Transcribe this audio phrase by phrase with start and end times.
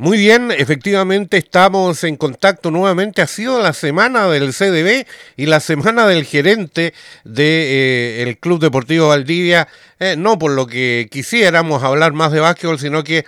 [0.00, 3.20] Muy bien, efectivamente estamos en contacto nuevamente.
[3.20, 8.60] Ha sido la semana del CDB y la semana del gerente del de, eh, Club
[8.60, 9.68] Deportivo Valdivia.
[9.98, 13.26] Eh, no por lo que quisiéramos hablar más de básquetbol, sino que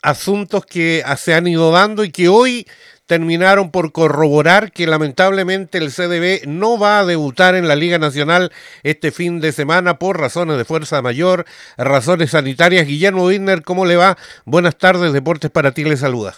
[0.00, 2.66] asuntos que se han ido dando y que hoy
[3.06, 8.52] terminaron por corroborar que lamentablemente el CDB no va a debutar en la Liga Nacional
[8.82, 11.44] este fin de semana por razones de fuerza mayor,
[11.76, 12.86] razones sanitarias.
[12.86, 14.16] Guillermo Wigner, ¿cómo le va?
[14.44, 16.34] Buenas tardes, Deportes para ti le saluda.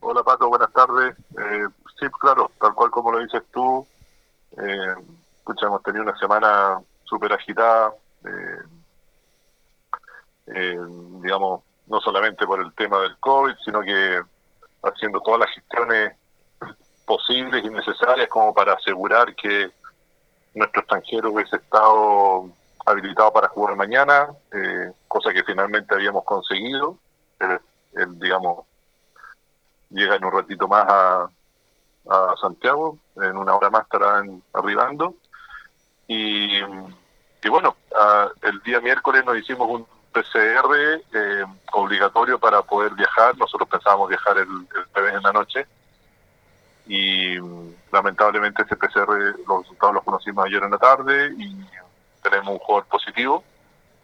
[0.00, 1.16] Hola Pato, buenas tardes.
[1.38, 1.66] Eh,
[1.98, 3.86] sí, claro, tal cual como lo dices tú,
[4.56, 4.94] eh,
[5.38, 7.92] escucha, hemos una semana súper agitada,
[8.24, 8.62] eh,
[10.46, 10.78] eh,
[11.22, 14.22] digamos, no solamente por el tema del COVID, sino que
[14.82, 16.12] haciendo todas las gestiones
[17.04, 19.70] posibles y necesarias como para asegurar que
[20.54, 22.50] nuestro extranjero hubiese estado
[22.84, 26.98] habilitado para jugar mañana, eh, cosa que finalmente habíamos conseguido.
[27.38, 28.66] Él, digamos,
[29.90, 31.30] llega en un ratito más a,
[32.08, 35.14] a Santiago, en una hora más estarán arribando.
[36.06, 37.76] Y, y bueno,
[38.42, 39.86] el día miércoles nos hicimos un
[40.18, 43.36] PCR eh, obligatorio para poder viajar.
[43.36, 45.66] Nosotros pensábamos viajar el, el en la noche
[46.86, 47.36] y
[47.92, 51.54] lamentablemente ese PCR los resultados los conocimos ayer en la tarde y
[52.22, 53.44] tenemos un jugador positivo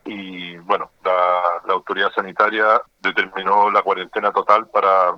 [0.05, 5.17] y bueno, la, autoridad sanitaria determinó la cuarentena total para,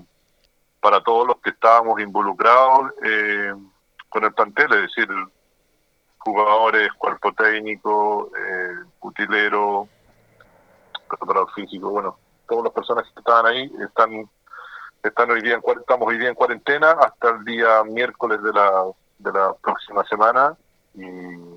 [0.80, 3.52] para todos los que estábamos involucrados eh,
[4.08, 5.08] con el plantel, es decir,
[6.18, 9.88] jugadores, cuerpo técnico, eh, utilero,
[11.06, 12.16] preparador físico, bueno,
[12.48, 14.28] todas las personas que estaban ahí están
[15.02, 18.84] están hoy día en, estamos hoy día en cuarentena hasta el día miércoles de la,
[19.18, 20.56] de la próxima semana
[20.94, 21.56] y,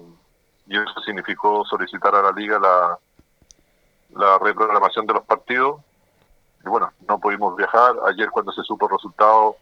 [0.71, 2.99] eso significó solicitar a la liga la,
[4.15, 5.81] la reprogramación de los partidos
[6.63, 7.95] y bueno, no pudimos viajar.
[8.05, 9.55] Ayer cuando se supo el resultado,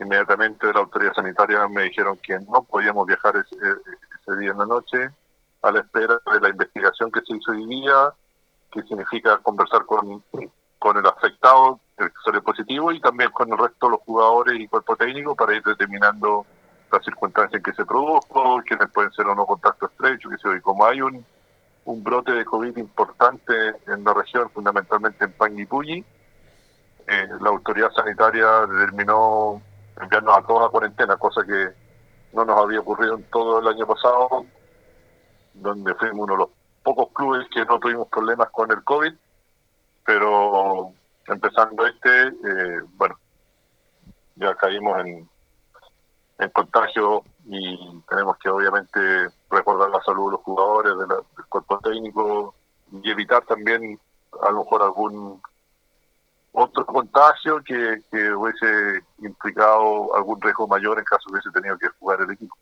[0.00, 4.58] inmediatamente de la autoridad sanitaria me dijeron que no podíamos viajar ese, ese día en
[4.58, 5.10] la noche
[5.62, 8.12] a la espera de la investigación que se hizo hoy día
[8.70, 10.22] que significa conversar con,
[10.78, 14.60] con el afectado, el que sale positivo, y también con el resto de los jugadores
[14.60, 16.46] y cuerpo técnico para ir determinando
[16.90, 20.60] las circunstancias en que se produjo, quiénes pueden ser o no contacto estrecho, que se
[20.62, 21.24] como hay un,
[21.84, 23.52] un brote de COVID importante
[23.86, 26.04] en la región, fundamentalmente en Panguipulli,
[27.06, 29.62] eh, la autoridad sanitaria determinó
[30.00, 31.68] enviarnos a todos a cuarentena, cosa que
[32.34, 34.44] no nos había ocurrido en todo el año pasado,
[35.54, 36.48] donde fuimos uno de los
[36.82, 39.12] pocos clubes que no tuvimos problemas con el COVID,
[40.04, 40.92] pero
[41.26, 43.18] empezando este, eh, bueno,
[44.36, 45.28] ya caímos en,
[46.38, 49.00] en contagio y tenemos que obviamente
[49.50, 52.54] recordar la salud de los jugadores, del cuerpo técnico
[52.92, 53.98] y evitar también
[54.42, 55.40] a lo mejor algún
[56.52, 62.30] otro contagio que hubiese implicado algún riesgo mayor en caso hubiese tenido que jugar el
[62.30, 62.56] equipo.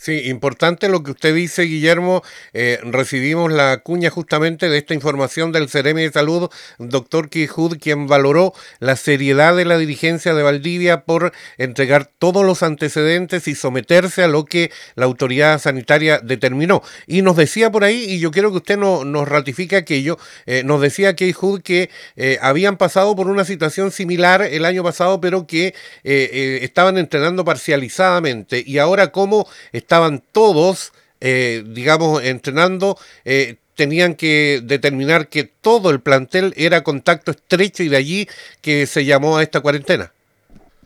[0.00, 2.22] Sí, importante lo que usted dice, Guillermo.
[2.52, 8.06] Eh, recibimos la cuña justamente de esta información del Ceremi de Salud, doctor Quijud, quien
[8.06, 14.22] valoró la seriedad de la dirigencia de Valdivia por entregar todos los antecedentes y someterse
[14.22, 16.80] a lo que la autoridad sanitaria determinó.
[17.08, 20.62] Y nos decía por ahí, y yo quiero que usted no, nos ratifique aquello, eh,
[20.64, 25.48] nos decía Quijud que eh, habían pasado por una situación similar el año pasado, pero
[25.48, 25.74] que
[26.04, 28.62] estaban entrenando parcializadamente.
[28.64, 36.00] Y ahora, ¿cómo estaban todos, eh, digamos, entrenando, eh, tenían que determinar que todo el
[36.00, 38.28] plantel era contacto estrecho y de allí
[38.60, 40.12] que se llamó a esta cuarentena.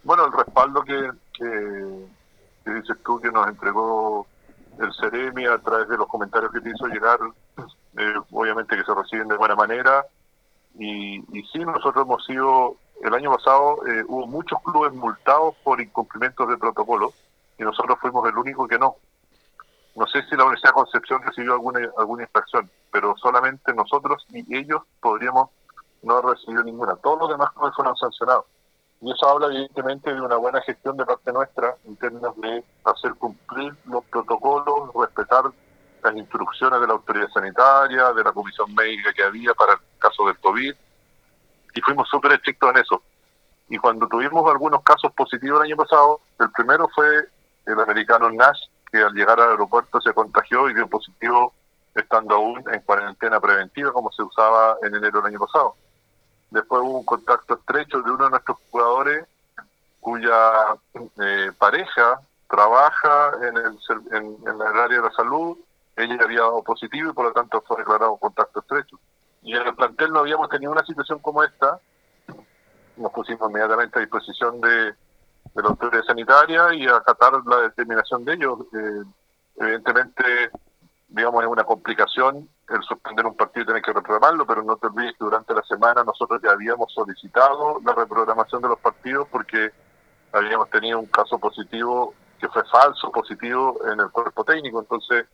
[0.05, 4.27] Bueno, el respaldo que, que, dices tú que nos entregó
[4.81, 7.19] el Ceremi a través de los comentarios que te hizo llegar,
[7.99, 10.04] eh, obviamente que se reciben de buena manera.
[10.78, 16.49] Y, y sí, nosotros hemos sido, el año pasado hubo muchos clubes multados por incumplimientos
[16.49, 17.12] de protocolo
[17.62, 18.96] y nosotros fuimos el único que no.
[19.94, 24.56] No sé si la Universidad de Concepción recibió alguna, alguna infracción, pero solamente nosotros y
[24.56, 25.50] ellos podríamos
[26.02, 26.96] no recibido ninguna.
[26.96, 28.46] Todos los demás fueron sancionados.
[29.00, 33.14] Y eso habla evidentemente de una buena gestión de parte nuestra en términos de hacer
[33.14, 35.44] cumplir los protocolos, respetar
[36.03, 40.26] las instrucciones de la autoridad sanitaria, de la comisión médica que había para el caso
[40.26, 40.74] del COVID.
[41.74, 43.03] Y fuimos súper estrictos en eso.
[43.68, 47.28] Y cuando tuvimos algunos casos positivos el año pasado, el primero fue
[47.66, 48.60] el americano Nash,
[48.91, 51.54] que al llegar al aeropuerto se contagió y dio positivo
[51.94, 55.74] estando aún en cuarentena preventiva, como se usaba en enero del año pasado.
[56.50, 59.26] Después hubo un contacto estrecho de uno de nuestros jugadores
[60.00, 63.78] cuya eh, pareja trabaja en el,
[64.12, 65.56] en, en el área de la salud,
[65.97, 68.98] ella había dado positivo y por lo tanto fue declarado contacto estrecho.
[69.42, 71.78] Y en el plantel no habíamos tenido una situación como esta,
[72.97, 74.94] nos pusimos inmediatamente a disposición de,
[75.54, 78.59] de la autoridad sanitaria y acatar la determinación de ellos.
[78.72, 79.03] Eh,
[79.57, 80.51] evidentemente,
[81.09, 84.87] digamos, es una complicación el suspender un partido y tener que reprogramarlo, pero no te
[84.87, 89.71] olvides que durante la semana nosotros ya habíamos solicitado la reprogramación de los partidos porque
[90.33, 94.81] habíamos tenido un caso positivo que fue falso positivo en el cuerpo técnico.
[94.81, 95.27] Entonces,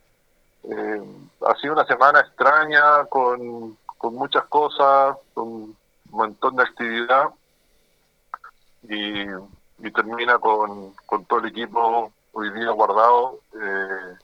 [0.63, 1.01] eh,
[1.47, 5.77] ha sido una semana extraña con, con muchas cosas, con un
[6.11, 7.29] montón de actividad
[8.83, 9.25] y,
[9.81, 14.15] y termina con, con todo el equipo hoy día guardado, eh,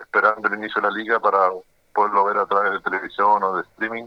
[0.00, 1.50] esperando el inicio de la liga para
[1.94, 4.06] poderlo ver a través de televisión o de streaming,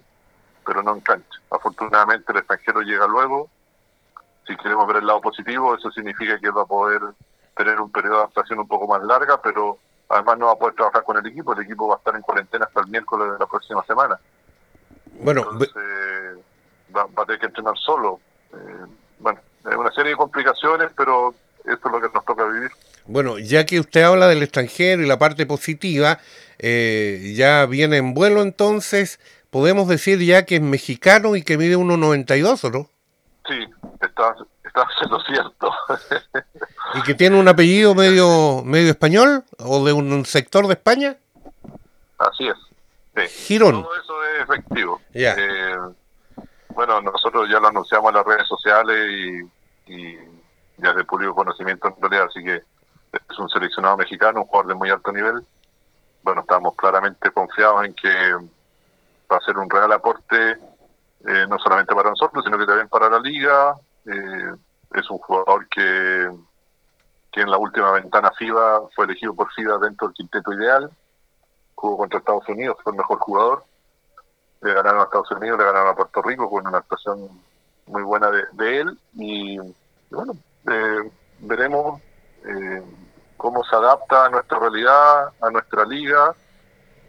[0.66, 1.40] pero no en cancha.
[1.52, 3.50] Afortunadamente el extranjero llega luego.
[4.48, 7.02] Si queremos ver el lado positivo, eso significa que va a poder
[7.56, 9.78] tener un periodo de adaptación un poco más larga, pero
[10.10, 11.54] además no va a poder trabajar con el equipo.
[11.54, 14.20] El equipo va a estar en cuarentena hasta el miércoles de la próxima semana.
[15.22, 15.74] Bueno, Entonces,
[16.96, 18.20] va, va, a tener que entrenar solo.
[18.54, 18.86] Eh,
[19.20, 21.34] bueno, una serie de complicaciones, pero
[21.66, 22.72] esto es lo que nos toca vivir.
[23.08, 26.20] Bueno, ya que usted habla del extranjero y la parte positiva,
[26.60, 29.20] eh, ya viene en vuelo entonces,
[29.50, 32.90] podemos decir ya que es mexicano y que mide 1,92, ¿o no?
[33.48, 33.60] Sí,
[34.02, 35.72] está, está haciendo cierto.
[36.96, 41.18] ¿Y que tiene un apellido medio medio español o de un sector de España?
[42.18, 42.56] Así es.
[43.16, 43.46] Sí.
[43.48, 43.84] Girón.
[43.84, 45.02] Todo eso es efectivo.
[45.14, 45.36] Ya.
[45.38, 45.78] Eh,
[46.70, 49.55] bueno, nosotros ya lo anunciamos en las redes sociales y,
[49.88, 50.18] y
[50.78, 52.64] ya de público conocimiento en realidad, así que
[53.30, 55.46] es un seleccionado mexicano, un jugador de muy alto nivel.
[56.24, 58.34] Bueno, estamos claramente confiados en que
[59.32, 63.10] va a ser un real aporte, eh, no solamente para nosotros, sino que también para
[63.10, 63.76] la liga.
[64.06, 64.54] Eh,
[64.94, 66.30] es un jugador que,
[67.32, 70.90] que en la última ventana FIBA fue elegido por FIBA dentro del quinteto ideal.
[71.76, 73.64] Jugó contra Estados Unidos, fue el mejor jugador.
[74.62, 77.30] Le ganaron a Estados Unidos, le ganaron a Puerto Rico con una actuación
[77.88, 79.00] muy buena de, de él.
[79.14, 79.58] Y,
[80.10, 80.34] bueno,
[80.70, 82.02] eh, veremos
[82.46, 82.84] eh,
[83.38, 86.34] cómo se adapta a nuestra realidad, a nuestra liga.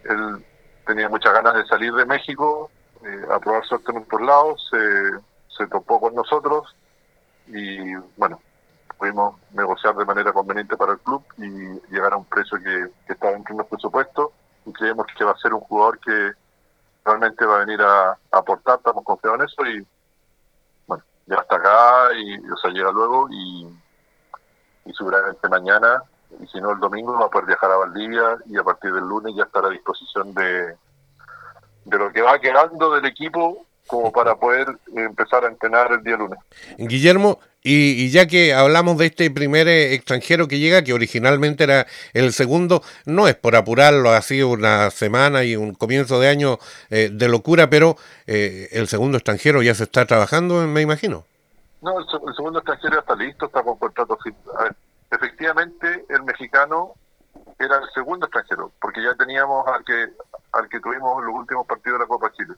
[0.05, 0.45] Él
[0.87, 2.71] tenía muchas ganas de salir de México,
[3.05, 6.75] eh, a probar suerte en otros lados, se, se topó con nosotros
[7.49, 8.41] y bueno,
[8.99, 13.13] pudimos negociar de manera conveniente para el club y llegar a un precio que, que
[13.13, 14.33] está dentro de nuestro presupuesto
[14.65, 16.33] y creemos que va a ser un jugador que
[17.05, 19.87] realmente va a venir a, aportar, estamos confiados en eso y
[21.27, 23.67] ya está acá y o sea, llega luego y,
[24.85, 26.03] y seguramente mañana
[26.41, 29.05] y si no el domingo va a poder viajar a Valdivia y a partir del
[29.05, 30.75] lunes ya estar a disposición de,
[31.85, 36.17] de lo que va quedando del equipo como para poder empezar a entrenar el día
[36.17, 36.39] lunes.
[36.77, 41.65] Guillermo, y, y, ya que hablamos de este primer eh, extranjero que llega, que originalmente
[41.65, 46.29] era el segundo, no es por apurarlo, ha sido una semana y un comienzo de
[46.29, 46.59] año
[46.91, 47.97] eh, de locura, pero
[48.29, 51.25] eh, el segundo extranjero ya se está trabajando, me imagino.
[51.83, 54.17] No, el, el segundo extranjero está listo, está con contrato.
[55.11, 56.95] Efectivamente, el mexicano
[57.59, 60.07] era el segundo extranjero, porque ya teníamos al que
[60.53, 62.55] al que tuvimos los últimos partidos de la Copa Chile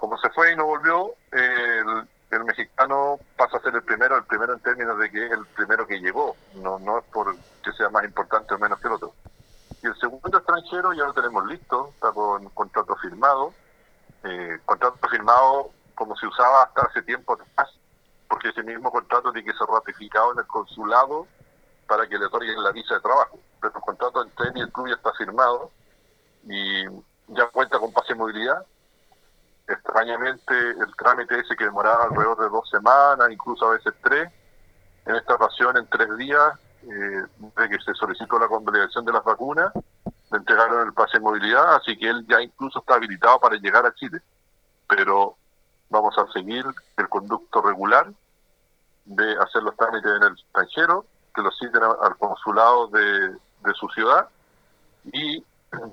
[0.00, 4.24] como se fue y no volvió, el, el, mexicano pasa a ser el primero, el
[4.24, 7.72] primero en términos de que es el primero que llegó, no, no es por que
[7.72, 9.14] sea más importante o menos que el otro.
[9.82, 13.54] Y el segundo extranjero ya lo tenemos listo, está con contrato firmado,
[14.24, 17.70] eh, contrato firmado como se usaba hasta hace tiempo atrás,
[18.28, 21.26] porque ese mismo contrato tiene que ser ratificado en el consulado
[21.86, 23.38] para que le otorguen la visa de trabajo.
[23.60, 25.70] Pero el contrato entre él y el club ya está firmado
[26.44, 26.84] y
[27.28, 28.64] ya cuenta con pase de movilidad,
[29.72, 34.30] extrañamente el trámite ese que demoraba alrededor de dos semanas, incluso a veces tres,
[35.06, 39.24] en esta ocasión en tres días, eh, de que se solicitó la convalidación de las
[39.24, 39.72] vacunas,
[40.30, 43.84] le entregaron el pase de movilidad, así que él ya incluso está habilitado para llegar
[43.86, 44.20] a Chile.
[44.88, 45.36] Pero
[45.88, 46.64] vamos a seguir
[46.96, 48.10] el conducto regular
[49.04, 54.28] de hacer los trámites en el extranjero, que lo citen al consulado de su ciudad
[55.12, 55.44] y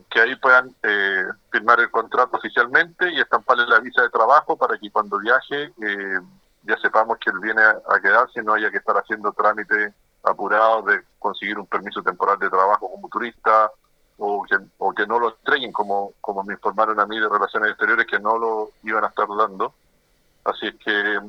[0.10, 4.78] que ahí puedan eh, firmar el contrato oficialmente y estamparle la visa de trabajo para
[4.78, 6.20] que cuando viaje eh,
[6.64, 9.94] ya sepamos que él viene a, quedarse y no haya que estar haciendo trámites
[10.24, 13.72] apurados de conseguir un permiso temporal de trabajo como turista
[14.18, 17.70] o que, o que no lo entreguen como, como me informaron a mí de Relaciones
[17.70, 19.74] Exteriores que no lo iban a estar dando.
[20.44, 21.20] Así es que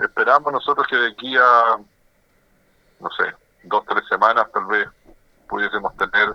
[0.00, 1.78] esperamos nosotros que de aquí a,
[2.98, 3.32] no sé,
[3.64, 4.88] dos, tres semanas tal vez
[5.48, 6.34] pudiésemos tener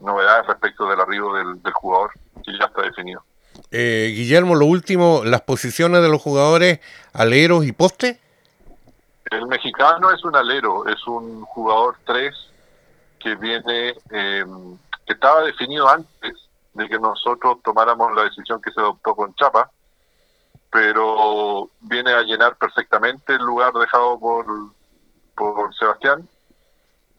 [0.00, 2.12] novedades respecto del arribo del, del jugador
[2.44, 3.22] que ya está definido.
[3.70, 6.80] Eh, Guillermo, lo último, las posiciones de los jugadores
[7.12, 8.20] aleros y poste.
[9.30, 12.34] El mexicano es un alero, es un jugador 3
[13.18, 14.44] que viene, eh,
[15.06, 19.70] que estaba definido antes de que nosotros tomáramos la decisión que se adoptó con Chapa.
[20.70, 24.46] pero viene a llenar perfectamente el lugar dejado por,
[25.34, 26.28] por Sebastián.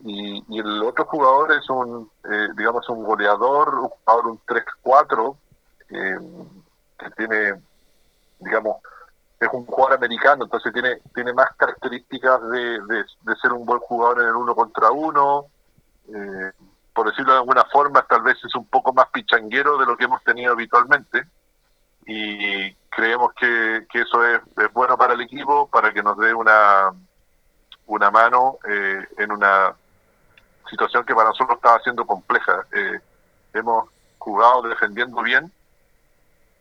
[0.06, 5.36] Y, y el otro jugador es un, eh, digamos, un goleador, un jugador un 3-4,
[5.90, 6.18] eh,
[6.98, 7.62] que tiene,
[8.40, 8.78] digamos,
[9.40, 14.22] es un jugador americano, entonces tiene tiene más características de, de, ser un buen jugador
[14.22, 15.46] en el uno contra uno.
[16.14, 16.52] Eh,
[16.94, 20.06] por decirlo de alguna forma, tal vez es un poco más pichanguero de lo que
[20.06, 21.24] hemos tenido habitualmente.
[22.06, 24.42] Y creemos que, que eso es,
[24.74, 26.92] bueno para el equipo, para que nos dé una,
[27.86, 29.74] una mano eh, en una
[30.70, 32.66] situación que para nosotros estaba siendo compleja.
[32.72, 33.00] Eh,
[33.54, 35.52] hemos jugado defendiendo bien,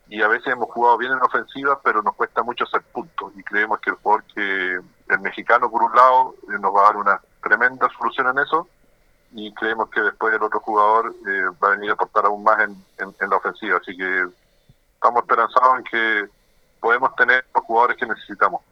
[0.09, 3.43] y a veces hemos jugado bien en ofensiva, pero nos cuesta mucho hacer puntos y
[3.43, 6.97] creemos que el jugador que el mexicano por un lado eh, nos va a dar
[6.97, 8.67] una tremenda solución en eso
[9.33, 12.59] y creemos que después el otro jugador eh, va a venir a aportar aún más
[12.61, 14.29] en, en la ofensiva, así que
[14.95, 16.29] estamos esperanzados en que
[16.81, 18.63] podemos tener los jugadores que necesitamos.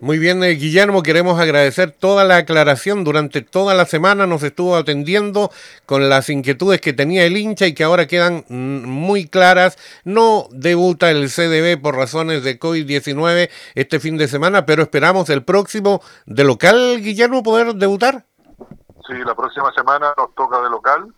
[0.00, 3.04] Muy bien, eh, Guillermo, queremos agradecer toda la aclaración.
[3.04, 5.50] Durante toda la semana nos estuvo atendiendo
[5.84, 9.76] con las inquietudes que tenía el hincha y que ahora quedan mm, muy claras.
[10.04, 15.44] No debuta el CDB por razones de COVID-19 este fin de semana, pero esperamos el
[15.44, 18.24] próximo de local, Guillermo, poder debutar.
[19.06, 21.12] Sí, la próxima semana nos toca de local,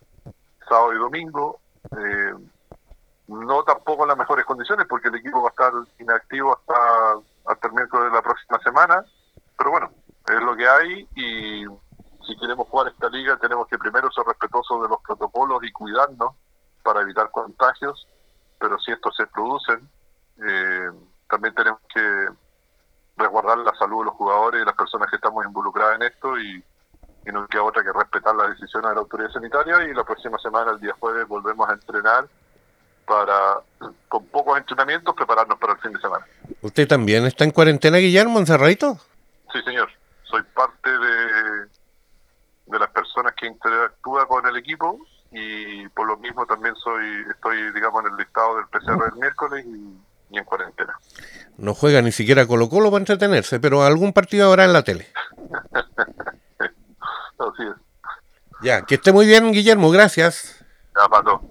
[0.67, 1.59] sábado y domingo.
[1.91, 2.33] Eh,
[3.27, 6.73] no tampoco en las mejores condiciones porque el equipo va a estar inactivo hasta
[7.45, 9.05] hasta el miércoles de la próxima semana,
[9.57, 9.91] pero bueno,
[10.27, 11.65] es lo que hay y
[12.25, 16.35] si queremos jugar esta liga tenemos que primero ser respetuosos de los protocolos y cuidarnos
[16.83, 18.07] para evitar contagios,
[18.59, 19.89] pero si estos se producen,
[20.45, 20.91] eh,
[21.29, 22.29] también tenemos que
[23.17, 26.63] resguardar la salud de los jugadores y las personas que estamos involucradas en esto y,
[27.25, 30.37] y no queda otra que respetar las decisiones de la autoridad sanitaria y la próxima
[30.39, 32.27] semana, el día jueves, volvemos a entrenar
[33.05, 33.59] para,
[34.07, 36.25] con pocos entrenamientos, prepararnos para el fin de semana.
[36.61, 38.97] ¿Usted también está en cuarentena, Guillermo, encerradito?
[39.51, 39.89] Sí, señor.
[40.23, 41.67] Soy parte de,
[42.67, 44.99] de las personas que interactúa con el equipo
[45.33, 49.65] y por lo mismo también soy estoy, digamos, en el listado del PCR del miércoles
[49.65, 50.97] y, en cuarentena.
[51.57, 55.07] No juega ni siquiera Colo Colo para entretenerse, pero algún partido habrá en la tele.
[57.37, 57.75] Así es.
[58.63, 60.65] Ya, que esté muy bien, Guillermo, gracias.
[60.95, 61.42] Ya, Pato.